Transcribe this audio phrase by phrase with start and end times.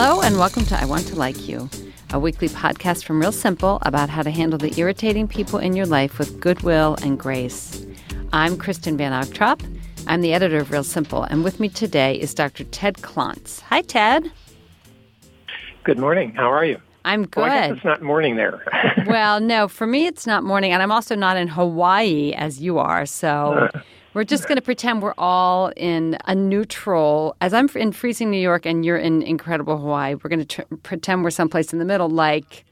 [0.00, 1.68] Hello, and welcome to I Want to Like You,
[2.12, 5.86] a weekly podcast from Real Simple about how to handle the irritating people in your
[5.86, 7.84] life with goodwill and grace.
[8.32, 9.60] I'm Kristin Van Ogtrop.
[10.06, 12.62] I'm the editor of Real Simple, and with me today is Dr.
[12.62, 13.60] Ted Klontz.
[13.62, 14.30] Hi, Ted.
[15.82, 16.32] Good morning.
[16.32, 16.80] How are you?
[17.04, 17.40] I'm good.
[17.40, 18.62] Well, I guess it's not morning there.
[19.08, 22.78] well, no, for me it's not morning, and I'm also not in Hawaii as you
[22.78, 23.68] are, so.
[23.74, 23.80] Uh.
[24.18, 27.36] We're just going to pretend we're all in a neutral.
[27.40, 30.74] As I'm in freezing New York and you're in incredible Hawaii, we're going to tr-
[30.82, 32.64] pretend we're someplace in the middle, like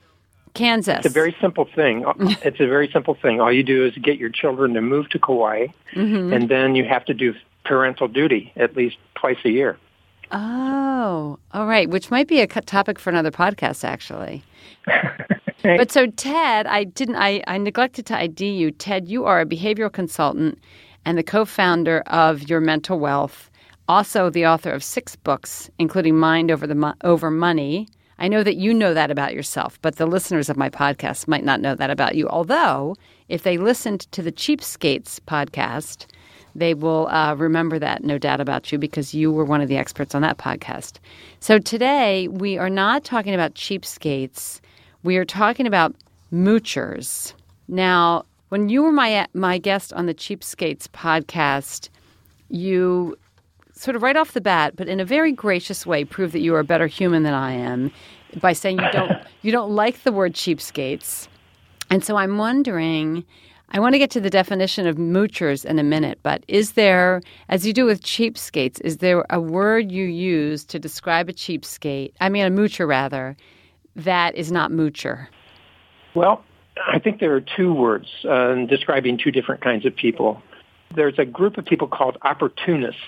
[0.54, 0.96] Kansas.
[0.96, 2.04] It's a very simple thing.
[2.18, 3.40] it's a very simple thing.
[3.40, 6.32] All you do is get your children to move to Kauai, mm-hmm.
[6.32, 7.32] and then you have to do
[7.64, 9.78] parental duty at least twice a year.
[10.32, 11.88] Oh, all right.
[11.88, 14.42] Which might be a topic for another podcast, actually.
[15.62, 17.14] but so, Ted, I didn't.
[17.14, 18.72] I, I neglected to ID you.
[18.72, 20.58] Ted, you are a behavioral consultant
[21.06, 23.48] and the co founder of Your Mental Wealth,
[23.88, 27.88] also the author of six books, including Mind Over, the Mo- Over Money.
[28.18, 31.44] I know that you know that about yourself, but the listeners of my podcast might
[31.44, 32.28] not know that about you.
[32.28, 32.96] Although,
[33.28, 36.06] if they listened to the Cheapskates podcast,
[36.56, 39.76] they will uh, remember that, no doubt about you, because you were one of the
[39.76, 40.94] experts on that podcast.
[41.38, 44.60] So today, we are not talking about cheapskates.
[45.04, 45.94] We are talking about
[46.32, 47.34] moochers.
[47.68, 48.24] Now,
[48.56, 51.90] when you were my my guest on the Cheapskates podcast,
[52.48, 53.18] you
[53.72, 56.54] sort of right off the bat, but in a very gracious way, proved that you
[56.54, 57.92] are a better human than I am
[58.40, 59.12] by saying you don't
[59.42, 61.28] you don't like the word cheapskates.
[61.90, 63.26] And so I'm wondering,
[63.72, 67.20] I want to get to the definition of moochers in a minute, but is there,
[67.50, 72.14] as you do with cheapskates, is there a word you use to describe a cheapskate,
[72.22, 73.36] I mean a moocher rather,
[73.96, 75.26] that is not moocher?
[76.14, 76.42] Well,
[76.76, 80.42] I think there are two words uh, describing two different kinds of people.
[80.94, 83.00] There's a group of people called opportunists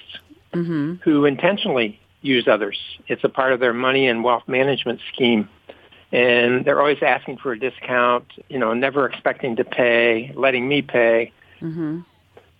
[0.52, 0.94] mm-hmm.
[1.02, 2.78] who intentionally use others.
[3.06, 5.48] It's a part of their money and wealth management scheme.
[6.10, 10.82] And they're always asking for a discount, you know, never expecting to pay, letting me
[10.82, 11.32] pay.
[11.60, 12.00] Mm-hmm.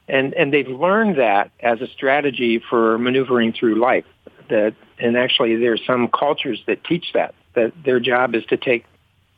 [0.07, 4.05] And, and they've learned that as a strategy for maneuvering through life.
[4.51, 8.85] That, and actually there's some cultures that teach that, that their job is to take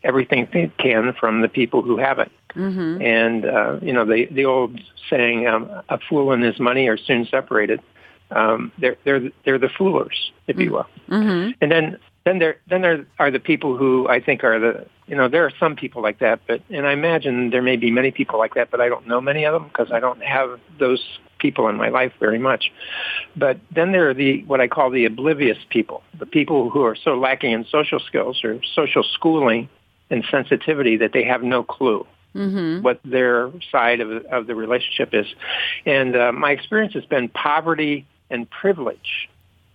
[0.03, 2.31] everything they can from the people who have it.
[2.55, 3.03] Mm-hmm.
[3.03, 6.97] And uh, you know the the old saying, um, "A fool and his money are
[6.97, 7.81] soon separated."
[8.31, 10.87] Um, they're they're they're the foolers, if you will.
[11.09, 11.53] Mm-hmm.
[11.61, 15.17] And then then there then there are the people who I think are the you
[15.17, 18.11] know there are some people like that, but and I imagine there may be many
[18.11, 21.03] people like that, but I don't know many of them because I don't have those
[21.39, 22.71] people in my life very much.
[23.37, 26.97] But then there are the what I call the oblivious people, the people who are
[26.97, 29.69] so lacking in social skills or social schooling
[30.11, 32.83] and sensitivity that they have no clue mm-hmm.
[32.83, 35.27] what their side of, of the relationship is.
[35.87, 39.29] And uh, my experience has been poverty and privilege.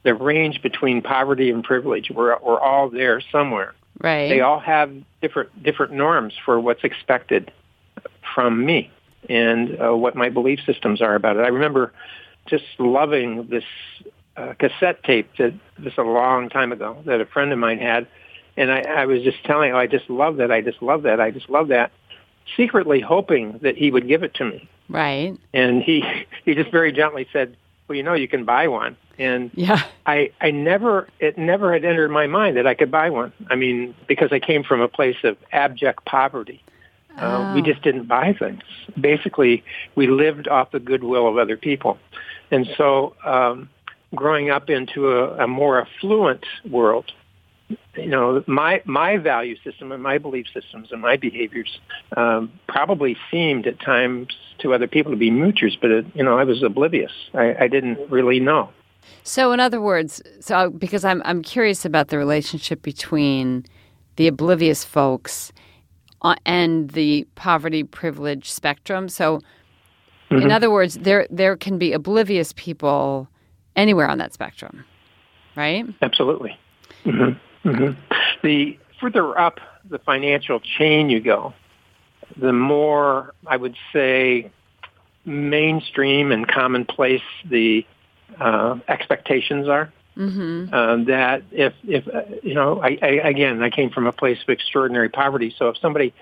[0.03, 3.73] The range between poverty and privilege, we're, we're all there somewhere.
[3.99, 4.29] Right.
[4.29, 7.51] They all have different different norms for what's expected
[8.33, 8.91] from me
[9.29, 11.39] and uh, what my belief systems are about it.
[11.39, 11.93] I remember
[12.45, 13.63] just loving this
[14.35, 18.05] uh, cassette tape that this a long time ago that a friend of mine had
[18.57, 20.51] and I, I was just telling him, I just love that.
[20.51, 21.19] I just love that.
[21.19, 21.91] I just love that.
[22.55, 24.69] Secretly hoping that he would give it to me.
[24.89, 25.37] Right.
[25.53, 26.03] And he,
[26.45, 27.57] he just very gently said,
[27.87, 28.97] well, you know, you can buy one.
[29.17, 29.83] And yeah.
[30.05, 33.31] I, I never, it never had entered my mind that I could buy one.
[33.49, 36.61] I mean, because I came from a place of abject poverty.
[37.17, 37.25] Oh.
[37.25, 37.63] Uh, we oh.
[37.63, 38.61] just didn't buy things.
[38.99, 39.63] Basically,
[39.95, 41.97] we lived off the goodwill of other people.
[42.51, 43.69] And so, um,
[44.13, 47.11] growing up into a, a more affluent world,
[47.95, 51.79] you know, my my value system and my belief systems and my behaviors
[52.15, 54.27] um, probably seemed at times
[54.59, 57.11] to other people to be moochers, but it, you know, I was oblivious.
[57.33, 58.69] I, I didn't really know.
[59.23, 63.65] So, in other words, so because I'm I'm curious about the relationship between
[64.17, 65.51] the oblivious folks
[66.21, 69.09] uh, and the poverty privilege spectrum.
[69.09, 69.39] So,
[70.29, 70.43] mm-hmm.
[70.43, 73.27] in other words, there there can be oblivious people
[73.75, 74.85] anywhere on that spectrum,
[75.55, 75.85] right?
[76.01, 76.57] Absolutely.
[77.05, 77.37] Mm-hmm.
[77.65, 77.99] Mm-hmm.
[78.43, 79.59] The further up
[79.89, 81.53] the financial chain you go,
[82.37, 84.51] the more I would say
[85.25, 87.85] mainstream and commonplace the
[88.39, 89.91] uh, expectations are.
[90.15, 90.73] Mm-hmm.
[90.73, 94.37] Uh, that if if uh, you know, I, I, again, I came from a place
[94.41, 95.53] of extraordinary poverty.
[95.57, 96.13] So if somebody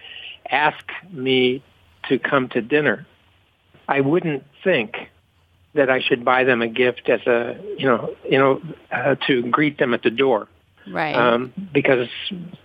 [0.50, 1.62] asked me
[2.10, 3.06] to come to dinner,
[3.88, 4.95] I wouldn't think
[5.75, 8.62] that I should buy them a gift as a you know you know
[8.92, 10.48] uh, to greet them at the door
[10.88, 11.15] right?
[11.15, 12.07] Um, because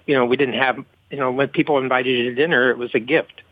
[0.06, 0.78] you know we didn't have
[1.10, 3.42] you know when people invited you to dinner, it was a gift,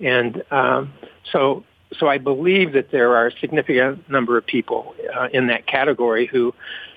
[0.00, 0.92] and um,
[1.32, 1.64] so
[1.98, 6.26] so I believe that there are a significant number of people uh, in that category
[6.26, 6.52] who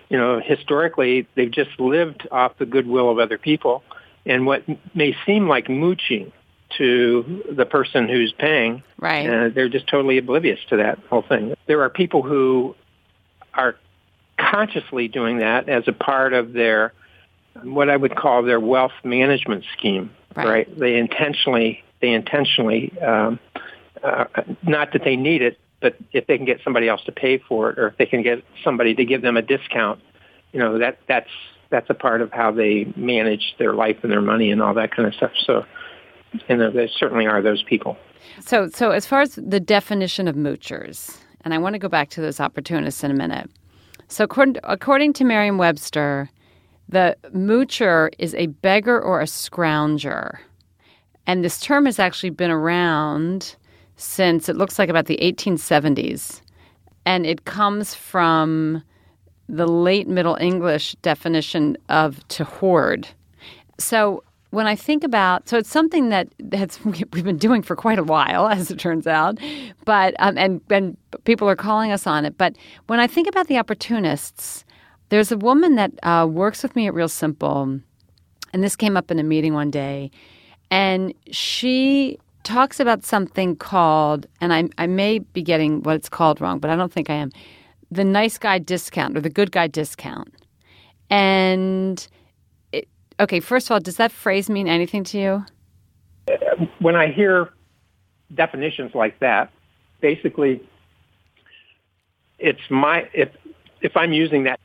[0.10, 3.84] you know, historically they've just lived off the goodwill of other people,
[4.26, 4.64] and what
[4.96, 6.32] may seem like mooching
[6.78, 9.30] to the person who's paying, right?
[9.30, 11.56] Uh, they're just totally oblivious to that whole thing.
[11.68, 12.76] There are people who
[13.54, 13.76] are
[14.38, 16.94] consciously doing that as a part of their
[17.64, 20.12] what I would call their wealth management scheme.
[20.36, 20.48] Right.
[20.48, 20.80] right?
[20.80, 23.40] They intentionally they intentionally um,
[24.04, 24.26] uh,
[24.64, 27.72] not that they need it, but if they can get somebody else to pay for
[27.72, 30.00] it, or if they can get somebody to give them a discount,
[30.52, 31.30] you know that that's
[31.70, 34.96] that's a part of how they manage their life and their money and all that
[34.96, 35.32] kind of stuff.
[35.46, 35.66] So,
[36.48, 37.98] you know, there certainly are those people.
[38.40, 42.10] So, so as far as the definition of moochers, and I want to go back
[42.12, 43.50] to those opportunists in a minute.
[44.08, 46.30] So, according, according to Merriam-Webster,
[46.90, 50.40] the moocher is a beggar or a scrounger.
[51.28, 53.56] And this term has actually been around
[53.96, 56.42] since it looks like about the 1870s.
[57.06, 58.84] And it comes from
[59.48, 63.08] the late Middle English definition of to hoard.
[63.78, 68.00] So when I think about, so it's something that that's we've been doing for quite
[68.00, 69.38] a while, as it turns out,
[69.86, 72.38] but um, and and people are calling us on it.
[72.38, 72.56] But
[72.88, 74.66] when I think about the opportunists,
[75.10, 77.80] there's a woman that uh, works with me at Real Simple,
[78.54, 80.12] and this came up in a meeting one day,
[80.72, 86.40] and she talks about something called, and I, I may be getting what it's called
[86.42, 87.32] wrong, but I don't think I am,
[87.92, 90.34] the nice guy discount or the good guy discount.
[91.10, 92.08] And
[92.72, 92.88] it,
[93.20, 95.46] okay, first of all, does that phrase mean anything to you?
[96.80, 97.50] When I hear
[98.34, 99.52] definitions like that,
[100.02, 100.62] basically,
[102.38, 103.30] it's my if
[103.82, 104.60] if I'm using that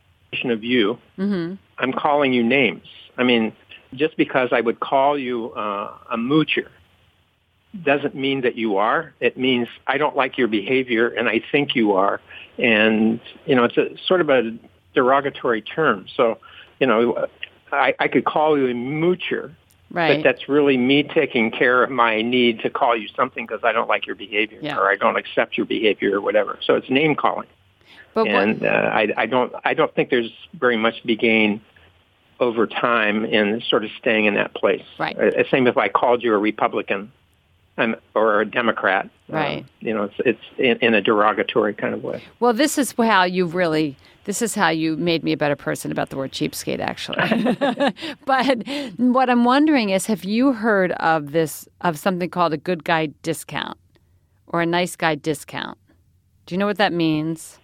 [0.50, 1.54] of you, mm-hmm.
[1.78, 2.86] I'm calling you names.
[3.16, 3.52] I mean,
[3.94, 6.68] just because I would call you uh, a moocher
[7.82, 9.12] doesn't mean that you are.
[9.20, 12.20] It means I don't like your behavior and I think you are.
[12.58, 14.56] And, you know, it's a sort of a
[14.94, 16.06] derogatory term.
[16.16, 16.38] So,
[16.78, 17.26] you know,
[17.72, 19.52] I, I could call you a moocher,
[19.90, 20.16] right.
[20.16, 23.72] but that's really me taking care of my need to call you something because I
[23.72, 24.76] don't like your behavior yeah.
[24.76, 26.58] or I don't accept your behavior or whatever.
[26.62, 27.48] So it's name calling.
[28.14, 31.60] But and uh, I, I don't I don't think there's very much to be gained
[32.40, 34.84] over time in sort of staying in that place.
[34.98, 35.16] Right.
[35.16, 37.12] Uh, same if I called you a Republican
[37.76, 39.08] and, or a Democrat.
[39.28, 39.64] Right.
[39.64, 42.22] Uh, you know, it's it's in, in, a derogatory kind of way.
[42.40, 43.96] Well, this is how you really.
[44.24, 47.18] This is how you made me a better person about the word cheapskate, actually.
[48.24, 48.66] but
[48.96, 53.06] what I'm wondering is, have you heard of this of something called a good guy
[53.22, 53.76] discount
[54.46, 55.76] or a nice guy discount?
[56.46, 57.58] Do you know what that means?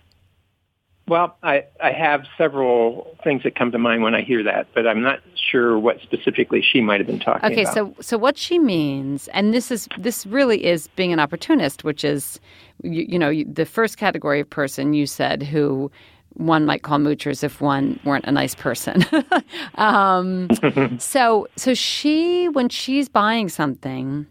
[1.10, 4.86] Well, I, I have several things that come to mind when I hear that, but
[4.86, 7.76] I'm not sure what specifically she might have been talking okay, about.
[7.76, 11.82] Okay, so so what she means, and this is this really is being an opportunist,
[11.82, 12.38] which is,
[12.84, 15.90] you, you know, the first category of person you said who
[16.34, 19.04] one might call moochers if one weren't a nice person.
[19.74, 20.48] um,
[21.00, 24.28] so so she when she's buying something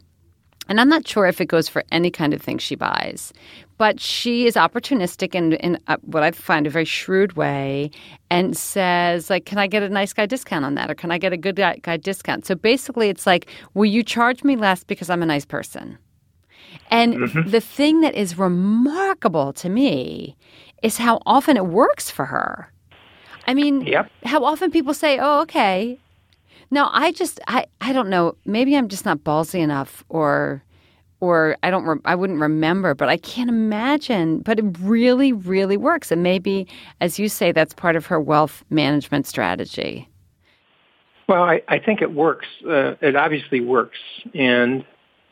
[0.69, 3.33] and I'm not sure if it goes for any kind of thing she buys,
[3.79, 7.89] but she is opportunistic in, in uh, what I find a very shrewd way
[8.29, 10.91] and says, like, can I get a nice guy discount on that?
[10.91, 12.45] Or can I get a good guy, guy discount?
[12.45, 15.97] So basically, it's like, will you charge me less because I'm a nice person?
[16.91, 17.49] And mm-hmm.
[17.49, 20.37] the thing that is remarkable to me
[20.83, 22.71] is how often it works for her.
[23.47, 24.11] I mean, yep.
[24.23, 25.97] how often people say, oh, okay,
[26.71, 28.35] no, I just I I don't know.
[28.45, 30.63] Maybe I'm just not ballsy enough, or
[31.19, 32.93] or I don't re- I wouldn't remember.
[32.95, 34.39] But I can't imagine.
[34.39, 36.67] But it really really works, and maybe
[37.01, 40.07] as you say, that's part of her wealth management strategy.
[41.27, 42.47] Well, I, I think it works.
[42.67, 43.99] Uh, it obviously works,
[44.33, 44.83] and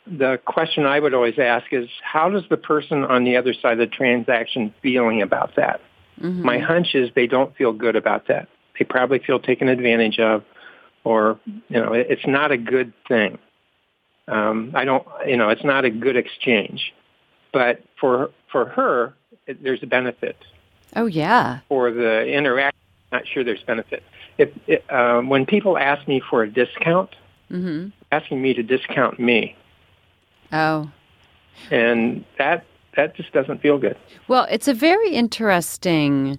[0.05, 3.73] the question I would always ask is, how does the person on the other side
[3.73, 5.81] of the transaction feeling about that?
[6.21, 6.43] Mm-hmm.
[6.43, 8.47] My hunch is they don't feel good about that.
[8.77, 10.43] They probably feel taken advantage of
[11.07, 13.37] or you know, it's not a good thing.
[14.27, 16.93] Um, I don't, you know, it's not a good exchange.
[17.53, 19.13] But for for her,
[19.47, 20.35] it, there's a benefit.
[20.95, 21.59] Oh yeah.
[21.69, 22.79] For the interaction,
[23.11, 24.03] not sure there's benefit.
[24.37, 27.15] If it, um, when people ask me for a discount,
[27.49, 27.89] mm-hmm.
[28.11, 29.55] asking me to discount me.
[30.51, 30.91] Oh.
[31.71, 32.65] And that
[32.97, 33.97] that just doesn't feel good.
[34.27, 36.37] Well, it's a very interesting.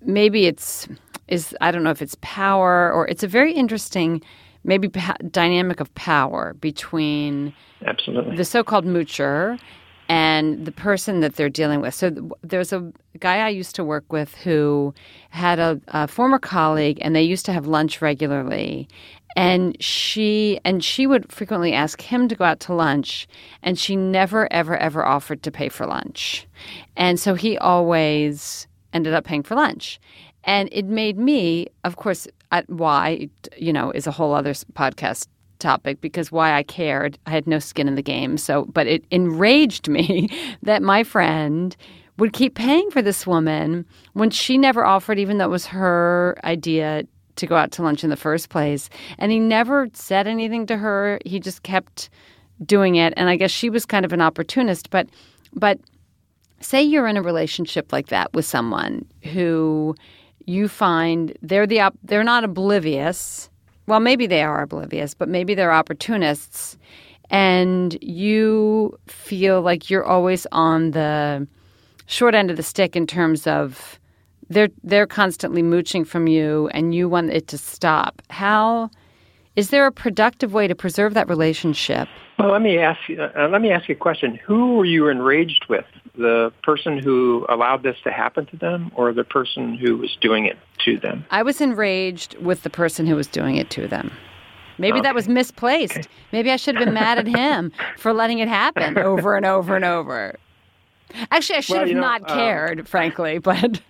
[0.00, 0.86] Maybe it's
[1.32, 4.22] is I don't know if it's power or it's a very interesting
[4.64, 7.54] maybe pa- dynamic of power between
[7.86, 9.58] absolutely the so-called moocher
[10.08, 11.94] and the person that they're dealing with.
[11.94, 14.92] So th- there's a guy I used to work with who
[15.30, 18.88] had a, a former colleague, and they used to have lunch regularly.
[19.34, 23.26] And she and she would frequently ask him to go out to lunch,
[23.62, 26.46] and she never, ever, ever offered to pay for lunch.
[26.94, 29.98] And so he always ended up paying for lunch.
[30.44, 32.26] And it made me, of course,
[32.66, 35.26] why, you know, is a whole other podcast
[35.58, 38.36] topic because why I cared, I had no skin in the game.
[38.36, 40.28] So, but it enraged me
[40.62, 41.76] that my friend
[42.18, 46.36] would keep paying for this woman when she never offered, even though it was her
[46.44, 47.04] idea
[47.36, 48.90] to go out to lunch in the first place.
[49.18, 51.18] And he never said anything to her.
[51.24, 52.10] He just kept
[52.64, 53.14] doing it.
[53.16, 54.90] And I guess she was kind of an opportunist.
[54.90, 55.08] But,
[55.54, 55.80] but
[56.60, 59.94] say you're in a relationship like that with someone who
[60.46, 63.48] you find they're the op- they're not oblivious.
[63.86, 66.78] Well, maybe they are oblivious, but maybe they're opportunists,
[67.30, 71.46] and you feel like you're always on the
[72.06, 73.98] short end of the stick in terms of
[74.48, 78.22] they're they're constantly mooching from you, and you want it to stop.
[78.30, 78.90] How
[79.56, 82.08] is there a productive way to preserve that relationship?
[82.42, 83.22] Well, let me ask you.
[83.22, 84.34] Uh, let me ask you a question.
[84.44, 85.84] Who were you enraged with?
[86.16, 90.46] The person who allowed this to happen to them, or the person who was doing
[90.46, 91.24] it to them?
[91.30, 94.10] I was enraged with the person who was doing it to them.
[94.76, 95.02] Maybe okay.
[95.02, 95.98] that was misplaced.
[95.98, 96.08] Okay.
[96.32, 99.76] Maybe I should have been mad at him for letting it happen over and over
[99.76, 100.34] and over.
[101.30, 103.38] Actually, I should well, have know, not um, cared, um, frankly.
[103.38, 103.80] But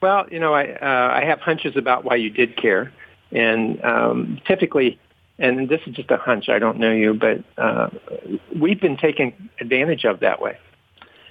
[0.00, 2.90] well, you know, I uh, I have hunches about why you did care,
[3.32, 4.98] and um, typically
[5.38, 7.90] and this is just a hunch, I don't know you, but uh,
[8.54, 10.58] we've been taken advantage of that way.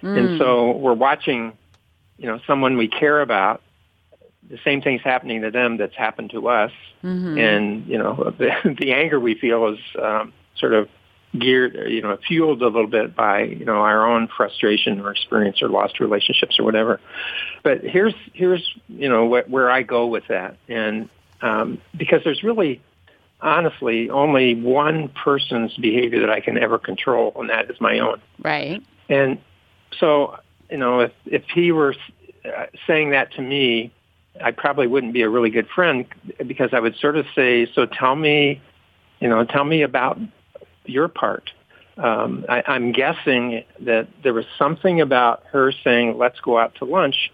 [0.02, 0.18] Mm.
[0.18, 1.54] And so we're watching,
[2.18, 3.62] you know, someone we care about,
[4.50, 6.72] the same thing's happening to them that's happened to us.
[7.02, 7.38] Mm-hmm.
[7.38, 10.90] And, you know, the, the anger we feel is um, sort of
[11.38, 15.62] geared, you know, fueled a little bit by, you know, our own frustration or experience
[15.62, 17.00] or lost relationships or whatever.
[17.64, 20.58] But here's, here's, you know, wh- where I go with that.
[20.68, 21.10] And
[21.42, 22.82] um, because there's really
[23.44, 28.22] honestly only one person's behavior that I can ever control, and that is my own.
[28.42, 28.82] Right.
[29.10, 29.40] And
[30.00, 30.38] so,
[30.72, 31.96] you know, if if he were
[32.46, 33.92] uh, saying that to me,
[34.44, 36.06] I probably wouldn't be a really good friend
[36.48, 38.62] because I would sort of say, "So tell me,
[39.20, 40.18] you know, tell me about
[40.86, 41.52] your part."
[41.96, 46.86] Um, I, I'm guessing that there was something about her saying, "Let's go out to
[46.86, 47.32] lunch,"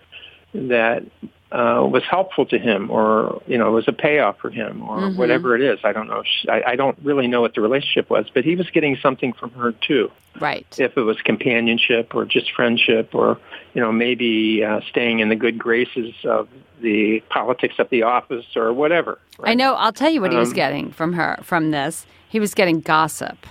[0.54, 1.04] that
[1.52, 5.18] uh, was helpful to him or you know was a payoff for him or mm-hmm.
[5.18, 5.80] whatever it is.
[5.84, 6.24] I don't know.
[6.48, 9.52] I, I don't really know what the relationship was but he was getting something from
[9.52, 10.12] her too.
[10.40, 10.68] Right.
[10.78, 13.40] If it was companionship or just friendship or
[13.74, 16.48] you know maybe uh, staying in the good graces of
[16.82, 19.52] the politics of the office or whatever right?
[19.52, 19.74] i know.
[19.74, 22.06] I'll tell you what um, he was um, getting from her from this.
[22.30, 23.46] He was getting gossip.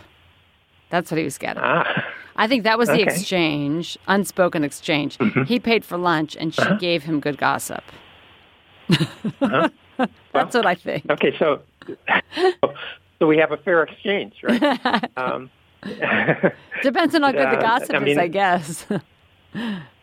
[0.90, 1.62] That's what he was getting.
[1.64, 2.04] Ah.
[2.38, 3.02] I think that was the okay.
[3.02, 5.18] exchange, unspoken exchange.
[5.18, 5.42] Mm-hmm.
[5.42, 6.76] He paid for lunch, and she uh-huh.
[6.76, 7.82] gave him good gossip.
[8.88, 9.68] uh-huh.
[9.98, 11.10] That's well, what I think.
[11.10, 11.60] Okay, so
[13.18, 15.10] so we have a fair exchange, right?
[15.16, 15.50] um,
[16.82, 18.86] Depends on how good the uh, gossip I mean, is, I guess.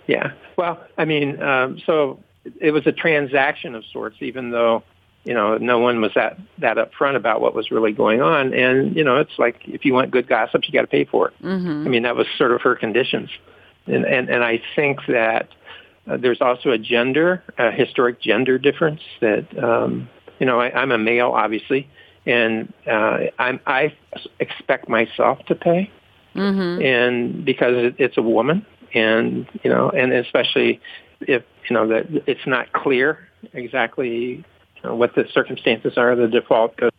[0.07, 0.33] yeah.
[0.57, 2.19] Well, I mean, um, so
[2.59, 4.83] it was a transaction of sorts, even though
[5.25, 8.53] you know, no one was that that upfront about what was really going on.
[8.53, 11.29] And you know, it's like if you want good gossip, you got to pay for
[11.29, 11.33] it.
[11.43, 11.85] Mm-hmm.
[11.85, 13.29] I mean, that was sort of her conditions.
[13.87, 15.49] And and and I think that
[16.07, 20.07] uh, there's also a gender, a historic gender difference that um,
[20.39, 21.89] you know, I, I'm a male, obviously,
[22.27, 23.95] and uh, I'm I
[24.39, 25.89] expect myself to pay,
[26.35, 26.81] mm-hmm.
[26.83, 28.63] and because it, it's a woman,
[28.93, 30.79] and you know, and especially
[31.21, 34.43] if you know that it's not clear exactly
[34.85, 36.15] uh, what the circumstances are.
[36.15, 36.91] The default goes,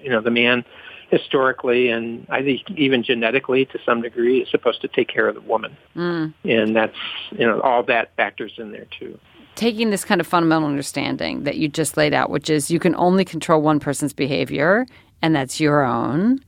[0.00, 0.64] you know, the man
[1.10, 5.34] historically and I think even genetically to some degree is supposed to take care of
[5.34, 5.76] the woman.
[5.94, 6.34] Mm.
[6.44, 6.96] And that's,
[7.30, 9.18] you know, all that factors in there too.
[9.54, 12.94] Taking this kind of fundamental understanding that you just laid out, which is you can
[12.96, 14.84] only control one person's behavior,
[15.22, 16.40] and that's your own.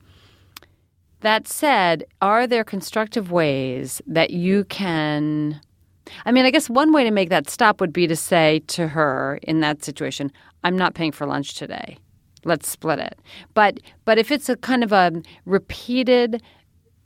[1.21, 5.61] That said, are there constructive ways that you can
[6.24, 8.88] I mean, I guess one way to make that stop would be to say to
[8.88, 10.32] her in that situation,
[10.64, 11.98] I'm not paying for lunch today.
[12.44, 13.18] Let's split it.
[13.54, 16.42] But but if it's a kind of a repeated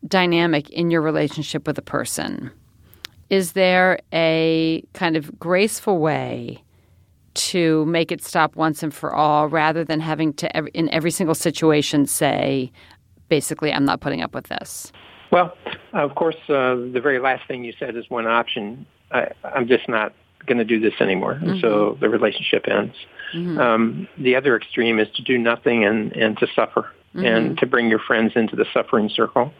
[0.06, 2.50] dynamic in your relationship with a person,
[3.30, 6.62] is there a kind of graceful way
[7.34, 11.34] to make it stop once and for all rather than having to in every single
[11.34, 12.70] situation say
[13.28, 14.92] basically I'm not putting up with this?
[15.32, 15.56] Well,
[15.94, 18.86] of course, uh, the very last thing you said is one option.
[19.10, 20.12] I, I'm just not
[20.46, 21.60] going to do this anymore, mm-hmm.
[21.60, 22.94] so the relationship ends.
[23.34, 23.58] Mm-hmm.
[23.58, 27.24] Um, the other extreme is to do nothing and, and to suffer mm-hmm.
[27.24, 29.52] and to bring your friends into the suffering circle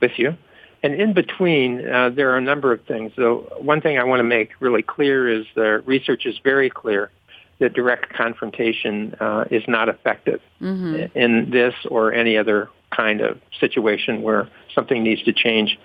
[0.00, 0.36] with you.
[0.82, 3.10] And in between, uh, there are a number of things.
[3.16, 7.10] So one thing I want to make really clear is the research is very clear
[7.58, 11.18] that direct confrontation uh, is not effective mm-hmm.
[11.18, 15.78] in this or any other kind of situation where something needs to change.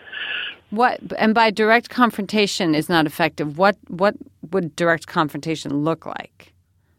[0.70, 3.58] What and by direct confrontation is not effective.
[3.58, 4.16] What what
[4.52, 6.54] would direct confrontation look like?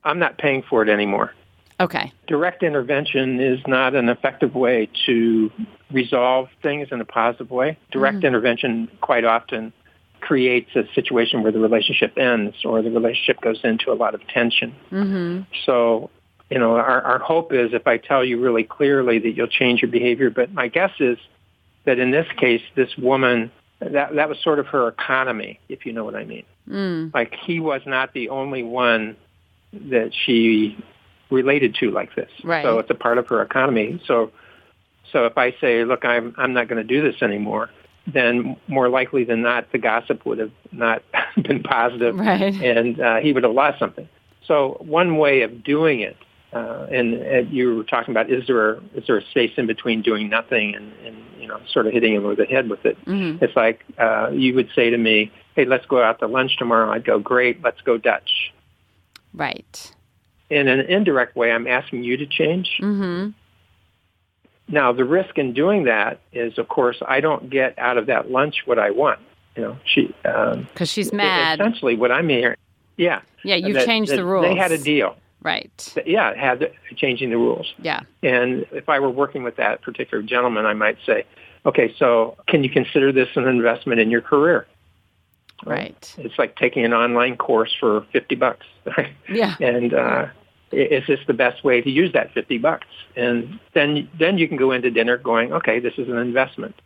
[0.04, 1.32] I'm not paying for it anymore.
[1.80, 2.12] Okay.
[2.26, 5.50] Direct intervention is not an effective way to
[5.90, 7.78] resolve things in a positive way.
[7.90, 8.26] Direct mm-hmm.
[8.26, 9.72] intervention quite often
[10.20, 14.26] creates a situation where the relationship ends or the relationship goes into a lot of
[14.28, 14.74] tension.
[14.90, 15.42] Mm-hmm.
[15.66, 16.10] So,
[16.52, 19.80] you know, our, our hope is if I tell you really clearly that you'll change
[19.80, 21.16] your behavior, but my guess is
[21.86, 25.94] that in this case, this woman, that, that was sort of her economy, if you
[25.94, 26.44] know what I mean.
[26.68, 27.14] Mm.
[27.14, 29.16] Like he was not the only one
[29.72, 30.76] that she
[31.30, 32.30] related to like this.
[32.44, 32.62] Right.
[32.62, 34.02] So it's a part of her economy.
[34.06, 34.30] So
[35.10, 37.70] so if I say, look, I'm I'm not going to do this anymore,
[38.06, 41.02] then more likely than not, the gossip would have not
[41.42, 42.54] been positive, right.
[42.54, 44.06] and uh, he would have lost something.
[44.46, 46.16] So one way of doing it,
[46.52, 49.66] uh, and, and you were talking about, is there a, is there a space in
[49.66, 52.84] between doing nothing and, and you know sort of hitting him over the head with
[52.84, 53.02] it?
[53.06, 53.44] Mm-hmm.
[53.44, 56.90] It's like uh, you would say to me, "Hey, let's go out to lunch tomorrow."
[56.92, 58.52] I'd go, "Great, let's go Dutch."
[59.34, 59.92] Right
[60.52, 62.78] in an indirect way, I'm asking you to change.
[62.80, 63.30] Mm-hmm.
[64.68, 68.30] Now, the risk in doing that is, of course, I don't get out of that
[68.30, 69.18] lunch what I want.
[69.56, 71.60] You know, she because um, she's mad.
[71.60, 72.56] Essentially, what I'm hearing,
[72.96, 74.44] yeah, yeah, that, changed that the rules.
[74.44, 75.94] They had a deal, right?
[76.06, 77.72] Yeah, had the, changing the rules.
[77.80, 81.24] Yeah, and if I were working with that particular gentleman, I might say,
[81.66, 84.66] okay, so can you consider this an investment in your career?
[85.64, 86.14] Right.
[86.18, 88.66] It's like taking an online course for fifty bucks.
[88.96, 89.12] Right?
[89.28, 90.26] Yeah, and uh,
[90.72, 92.86] is this the best way to use that 50 bucks?
[93.16, 96.80] And then, then you can go into dinner going, okay, this is an investment.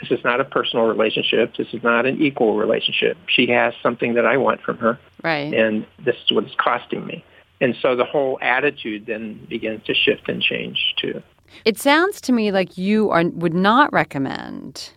[0.00, 1.56] This is not a personal relationship.
[1.56, 3.16] This is not an equal relationship.
[3.26, 4.98] She has something that I want from her.
[5.22, 5.52] Right.
[5.52, 7.24] And this is what it's costing me.
[7.60, 11.22] And so the whole attitude then begins to shift and change too.
[11.64, 14.92] It sounds to me like you are, would not recommend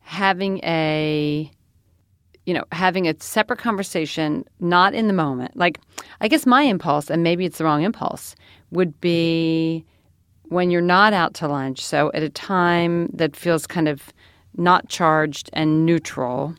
[0.00, 1.50] having a
[2.46, 5.56] you know, having a separate conversation, not in the moment.
[5.56, 5.78] Like,
[6.20, 8.34] I guess my impulse, and maybe it's the wrong impulse,
[8.70, 9.84] would be
[10.44, 11.84] when you're not out to lunch.
[11.84, 14.12] So at a time that feels kind of
[14.56, 16.56] not charged and neutral,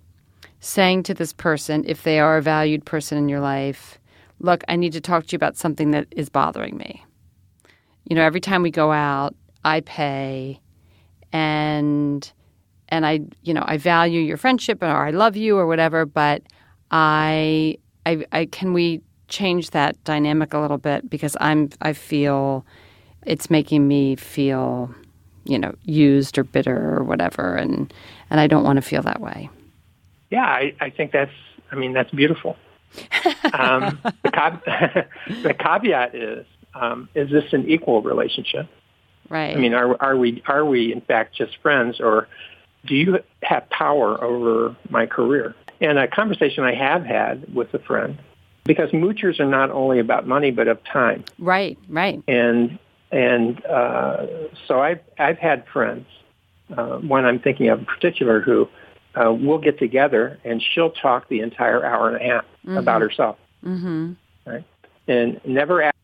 [0.61, 3.99] saying to this person, if they are a valued person in your life,
[4.41, 7.05] look, I need to talk to you about something that is bothering me.
[8.09, 10.59] You know, every time we go out, I pay
[11.31, 12.31] and
[12.89, 16.43] and I, you know, I value your friendship or I love you or whatever, but
[16.91, 22.65] I, I, I can we change that dynamic a little bit because I'm, I feel
[23.25, 24.93] it's making me feel,
[25.45, 27.93] you know, used or bitter or whatever, and
[28.29, 29.49] and I don't want to feel that way.
[30.29, 31.31] Yeah, I, I think that's,
[31.71, 32.57] I mean, that's beautiful.
[33.53, 34.29] Um, the,
[35.43, 38.67] the caveat is, um, is this an equal relationship?
[39.29, 39.55] Right.
[39.55, 42.27] I mean, are are we are we in fact just friends, or
[42.85, 45.55] do you have power over my career?
[45.79, 48.19] And a conversation I have had with a friend,
[48.65, 51.23] because moochers are not only about money but of time.
[51.39, 52.21] Right, right.
[52.27, 52.77] And
[53.11, 54.25] and uh,
[54.67, 56.07] so I've I've had friends,
[56.75, 58.67] uh, one I'm thinking of in particular, who
[59.15, 62.77] uh, we'll get together and she'll talk the entire hour and a half mm-hmm.
[62.77, 64.13] about herself, mm-hmm.
[64.45, 64.63] right?
[65.07, 65.95] And never ask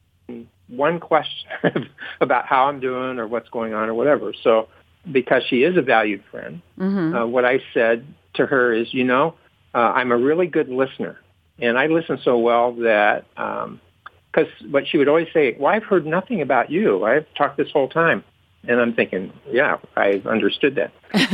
[0.68, 1.50] one question
[2.22, 4.34] about how I'm doing or what's going on or whatever.
[4.44, 4.68] So
[5.12, 7.16] because she is a valued friend, mm-hmm.
[7.16, 9.36] uh, what I said to her is, you know,
[9.74, 11.20] uh, I'm a really good listener,
[11.60, 15.84] and I listen so well that because um, what she would always say, well, I've
[15.84, 17.06] heard nothing about you.
[17.06, 18.24] I've talked this whole time.
[18.68, 20.92] And I'm thinking, yeah, I understood that.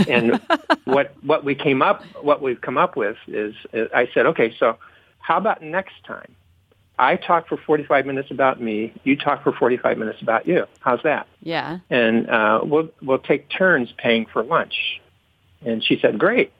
[0.08, 0.40] and
[0.86, 4.56] what what we came up, what we've come up with is, is, I said, okay,
[4.60, 4.78] so
[5.20, 6.36] how about next time?
[7.00, 8.94] I talk for 45 minutes about me.
[9.04, 10.68] You talk for 45 minutes about you.
[10.80, 11.28] How's that?
[11.42, 11.80] Yeah.
[11.90, 15.02] And uh, we'll we'll take turns paying for lunch.
[15.66, 16.52] And she said, great.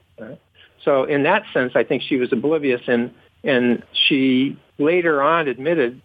[0.84, 6.00] So in that sense, I think she was oblivious, and and she later on admitted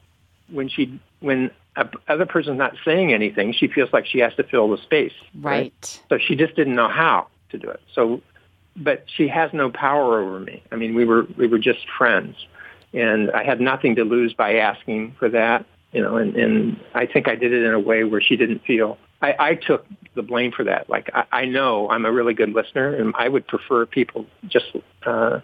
[0.51, 4.43] when she when a other person's not saying anything, she feels like she has to
[4.43, 5.13] fill the space.
[5.35, 5.73] Right.
[5.73, 6.01] right.
[6.09, 7.81] So she just didn't know how to do it.
[7.93, 8.21] So,
[8.75, 10.63] but she has no power over me.
[10.71, 12.35] I mean, we were we were just friends
[12.93, 15.65] and I had nothing to lose by asking for that.
[15.91, 18.63] You know, and, and I think I did it in a way where she didn't
[18.63, 18.97] feel.
[19.21, 20.87] I, I took the blame for that.
[20.87, 24.67] Like I, I know I'm a really good listener, and I would prefer people just
[25.05, 25.39] uh,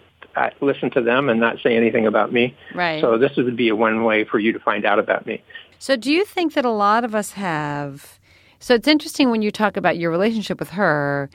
[0.60, 2.56] listen to them and not say anything about me.
[2.74, 3.00] Right.
[3.00, 5.42] So this would be a one way for you to find out about me.
[5.78, 8.18] So do you think that a lot of us have?
[8.58, 11.30] So it's interesting when you talk about your relationship with her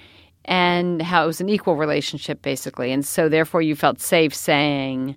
[0.45, 5.15] and how it was an equal relationship, basically, and so therefore you felt safe saying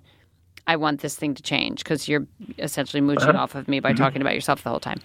[0.67, 2.25] I want this thing to change because you're
[2.57, 3.39] essentially mooching uh-huh.
[3.39, 4.03] off of me by mm-hmm.
[4.03, 4.99] talking about yourself the whole time.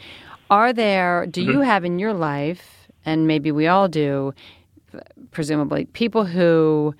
[0.51, 1.51] Are there, do mm-hmm.
[1.51, 4.35] you have in your life, and maybe we all do,
[5.31, 6.95] presumably, people who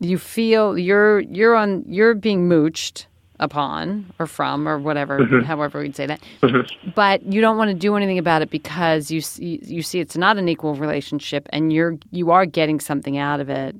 [0.00, 3.06] you feel you're you're on you're being mooched
[3.40, 5.40] upon or from or whatever mm-hmm.
[5.40, 6.90] however we'd say that mm-hmm.
[6.94, 10.16] but you don't want to do anything about it because you see, you see it's
[10.16, 13.74] not an equal relationship and you're you are getting something out of it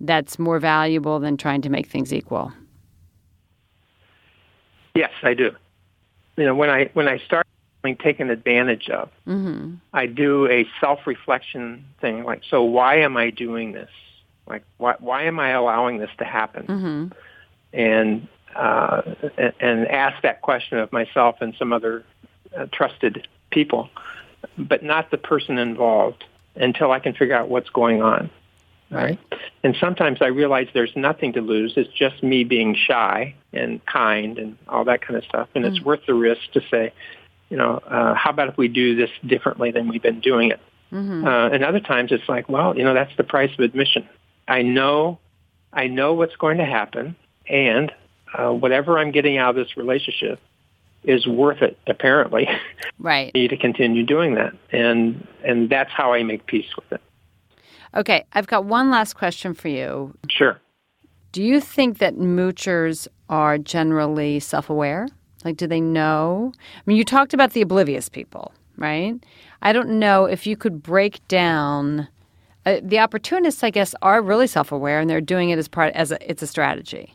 [0.00, 2.52] that's more valuable than trying to make things equal
[4.94, 5.50] yes i do
[6.36, 7.46] you know when i when i start
[7.82, 9.74] being taken advantage of mm-hmm.
[9.92, 13.90] i do a self-reflection thing like so why am i doing this
[14.46, 17.06] like why why am i allowing this to happen mm-hmm.
[17.72, 19.02] and uh,
[19.60, 22.04] and ask that question of myself and some other
[22.56, 23.88] uh, trusted people,
[24.58, 26.24] but not the person involved
[26.56, 28.30] until I can figure out what's going on.
[28.90, 29.18] Right.
[29.62, 31.74] And sometimes I realize there's nothing to lose.
[31.76, 35.48] It's just me being shy and kind and all that kind of stuff.
[35.54, 36.92] And mm it's worth the risk to say,
[37.50, 40.60] you know, uh, how about if we do this differently than we've been doing it?
[40.92, 41.24] Mm-hmm.
[41.24, 44.08] Uh, and other times it's like, well, you know, that's the price of admission.
[44.48, 45.20] I know,
[45.72, 47.14] I know what's going to happen,
[47.48, 47.92] and
[48.34, 50.40] uh, whatever I'm getting out of this relationship
[51.04, 52.48] is worth it apparently.
[53.02, 53.32] Right.
[53.32, 54.52] To continue doing that.
[54.72, 57.00] And and that's how i make peace with it.
[57.94, 60.12] Okay i've got one last question for you.
[60.28, 60.60] Sure.
[61.32, 65.08] Do you think that moochers are generally self-aware?
[65.46, 66.52] Like do they know?
[66.56, 69.14] I mean you talked about the oblivious people right?
[69.62, 72.08] I don't know if you could break down
[72.66, 76.12] uh, the opportunists i guess are really self-aware and they're doing it as part as
[76.12, 77.14] a, it's a strategy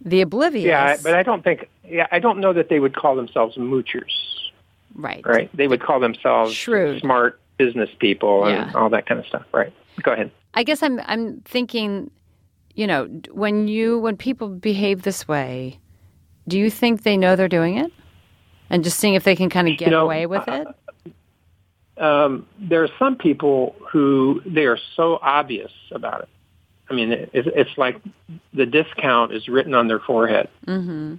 [0.00, 0.66] the oblivious.
[0.66, 1.68] Yeah, but I don't think.
[1.84, 4.12] Yeah, I don't know that they would call themselves moochers.
[4.94, 5.24] Right.
[5.24, 5.50] Right.
[5.54, 7.00] They would call themselves Shrewd.
[7.00, 8.78] smart business people and yeah.
[8.78, 9.44] all that kind of stuff.
[9.52, 9.72] Right.
[10.02, 10.30] Go ahead.
[10.54, 12.10] I guess I'm I'm thinking,
[12.74, 15.78] you know, when you when people behave this way,
[16.48, 17.92] do you think they know they're doing it,
[18.68, 20.66] and just seeing if they can kind of get you know, away with it?
[21.96, 26.28] Uh, um, there are some people who they are so obvious about it
[26.90, 28.00] I mean, it, it's like
[28.52, 30.48] the discount is written on their forehead.
[30.66, 31.14] Mm-hmm.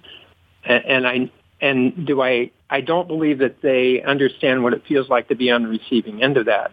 [0.65, 1.31] And, and I
[1.61, 2.51] and do I?
[2.69, 6.21] I don't believe that they understand what it feels like to be on the receiving
[6.21, 6.71] end of that.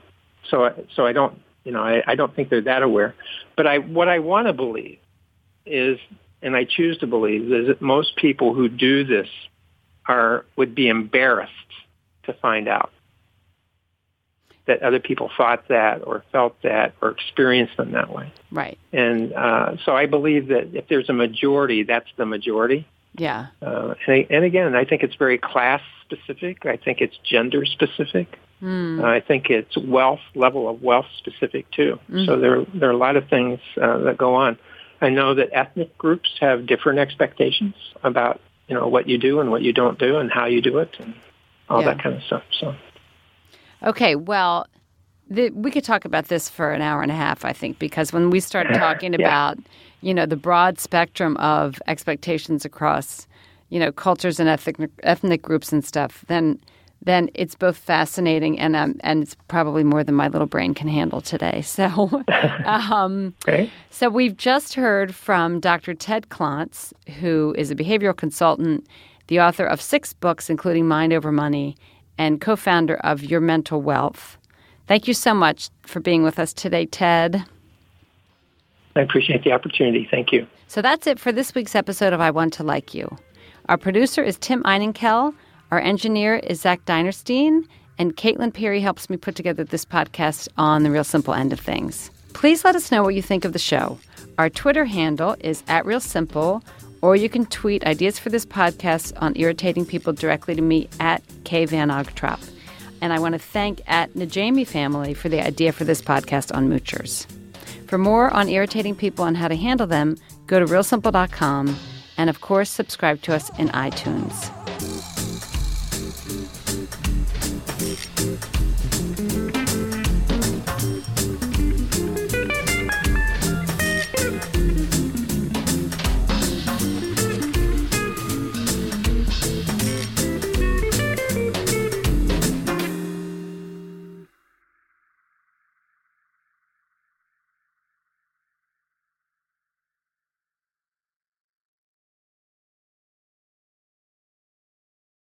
[0.48, 3.14] So, so I don't, you know, I, I don't think they're that aware.
[3.56, 4.98] But I, what I want to believe
[5.66, 5.98] is,
[6.40, 9.28] and I choose to believe, is that most people who do this
[10.06, 11.52] are would be embarrassed
[12.24, 12.90] to find out
[14.68, 18.30] that other people thought that or felt that or experienced them that way.
[18.52, 18.78] Right.
[18.92, 22.86] And uh, so I believe that if there's a majority, that's the majority.
[23.16, 23.46] Yeah.
[23.60, 26.66] Uh, and, and, again, I think it's very class specific.
[26.66, 28.38] I think it's gender specific.
[28.62, 29.02] Mm.
[29.02, 31.98] Uh, I think it's wealth level of wealth specific too.
[32.10, 32.26] Mm.
[32.26, 34.58] So there there are a lot of things uh, that go on.
[35.00, 39.50] I know that ethnic groups have different expectations about you know what you do and
[39.50, 41.14] what you don't do and how you do it and
[41.68, 41.94] all yeah.
[41.94, 42.42] that kind of stuff.
[42.60, 42.74] So.
[43.82, 44.66] Okay, well,
[45.30, 48.12] the, we could talk about this for an hour and a half, I think, because
[48.12, 49.20] when we start talking yeah.
[49.20, 49.58] about,
[50.00, 53.26] you know, the broad spectrum of expectations across,
[53.68, 56.58] you know, cultures and ethnic ethnic groups and stuff, then
[57.00, 60.88] then it's both fascinating and um, and it's probably more than my little brain can
[60.88, 61.62] handle today.
[61.62, 62.24] So,
[62.64, 63.70] um, okay.
[63.90, 65.94] so we've just heard from Dr.
[65.94, 68.86] Ted Klontz, who is a behavioral consultant,
[69.28, 71.76] the author of six books, including Mind Over Money
[72.18, 74.36] and co founder of Your Mental Wealth.
[74.86, 77.44] Thank you so much for being with us today, Ted.
[78.96, 80.08] I appreciate the opportunity.
[80.10, 80.46] Thank you.
[80.66, 83.16] So that's it for this week's episode of I Want to Like You.
[83.68, 85.34] Our producer is Tim Einenkel.
[85.70, 87.64] Our engineer is Zach Dinerstein.
[87.98, 91.60] And Caitlin Perry helps me put together this podcast on the real simple end of
[91.60, 92.10] things.
[92.32, 93.98] Please let us know what you think of the show.
[94.38, 96.62] Our Twitter handle is at Real Simple
[97.02, 101.22] or you can tweet ideas for this podcast on irritating people directly to me at
[101.44, 101.90] K Van.
[103.00, 106.68] And I want to thank at Najami Family for the idea for this podcast on
[106.68, 107.26] moochers.
[107.86, 111.76] For more on irritating people and how to handle them, go to realsimple.com
[112.16, 114.57] and of course subscribe to us in iTunes.